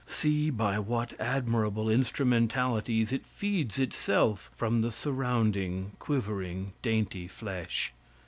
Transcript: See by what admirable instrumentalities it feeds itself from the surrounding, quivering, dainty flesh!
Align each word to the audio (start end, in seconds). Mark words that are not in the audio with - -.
See 0.07 0.49
by 0.49 0.79
what 0.79 1.13
admirable 1.19 1.87
instrumentalities 1.87 3.11
it 3.13 3.23
feeds 3.27 3.77
itself 3.77 4.49
from 4.55 4.81
the 4.81 4.91
surrounding, 4.91 5.91
quivering, 5.99 6.73
dainty 6.81 7.27
flesh! 7.27 7.93